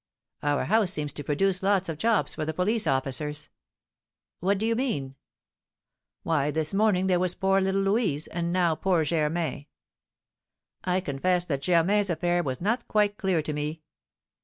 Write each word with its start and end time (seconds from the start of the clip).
"Our 0.41 0.65
house 0.65 0.89
seems 0.91 1.13
to 1.13 1.23
produce 1.23 1.61
lots 1.61 1.87
of 1.87 1.99
jobs 1.99 2.33
for 2.33 2.43
the 2.43 2.55
police 2.55 2.87
officers." 2.87 3.49
"What 4.39 4.57
do 4.57 4.65
you 4.65 4.75
mean?" 4.75 5.13
"Why, 6.23 6.49
this 6.49 6.73
morning 6.73 7.05
there 7.05 7.19
was 7.19 7.35
poor 7.35 7.61
little 7.61 7.81
Louise, 7.83 8.25
and 8.25 8.51
now 8.51 8.73
poor 8.73 9.03
Germain." 9.05 9.67
"I 10.83 11.01
confess 11.01 11.45
that 11.45 11.61
Germain's 11.61 12.09
affair 12.09 12.41
was 12.41 12.59
not 12.59 12.87
quite 12.87 13.17
clear 13.17 13.43
to 13.43 13.53
me." 13.53 13.83